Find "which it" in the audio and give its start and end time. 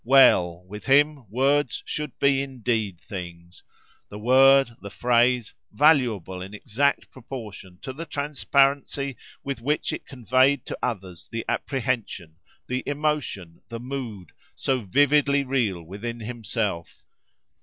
9.61-10.07